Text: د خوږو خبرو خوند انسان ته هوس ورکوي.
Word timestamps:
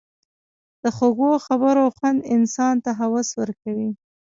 د 0.81 0.83
خوږو 0.95 1.31
خبرو 1.45 1.83
خوند 1.95 2.19
انسان 2.35 2.75
ته 2.83 2.91
هوس 2.99 3.27
ورکوي. 3.39 3.89